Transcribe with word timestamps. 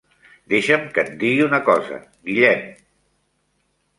Deixa'm 0.51 0.85
que 0.95 1.01
et 1.07 1.11
digui 1.23 1.43
una 1.49 1.59
cosa, 1.67 1.99
Guillem! 2.29 2.63